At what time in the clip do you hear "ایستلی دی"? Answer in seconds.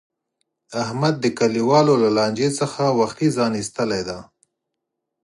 3.59-4.19